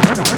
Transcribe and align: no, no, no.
no, 0.00 0.14
no, 0.14 0.22
no. 0.22 0.37